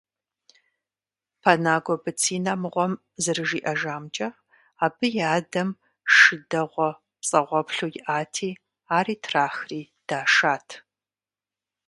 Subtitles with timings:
[1.41, 4.27] Пэнагуэ Быцинэ мыгъуэм зэрыжиӏэжамкӏэ,
[4.85, 5.69] абы и адэм
[6.13, 6.89] шы дэгъуэ
[7.19, 8.49] пцӏэгъуэплъу иӏэти,
[8.97, 10.67] ари трахри дашат.